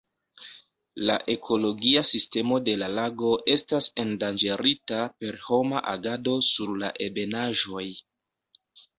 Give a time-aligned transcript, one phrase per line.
[1.07, 7.85] La ekologia sistemo de la lago estas endanĝerita per homa agado sur la ebenaĵoj.